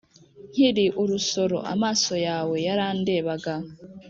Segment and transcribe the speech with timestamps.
[0.49, 3.53] Nkiri urusoro amaso yawe yarandebaga